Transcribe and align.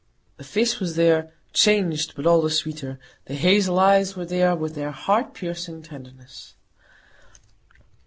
The 0.37 0.43
face 0.43 0.79
was 0.79 0.95
there,—changed, 0.95 2.15
but 2.15 2.25
all 2.25 2.41
the 2.41 2.49
sweeter; 2.49 2.97
the 3.25 3.35
hazel 3.35 3.77
eyes 3.77 4.15
were 4.15 4.25
there, 4.25 4.55
with 4.55 4.73
their 4.73 4.89
heart 4.89 5.35
piercing 5.35 5.83
tenderness. 5.83 6.55